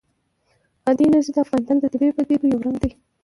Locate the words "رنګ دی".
2.65-2.91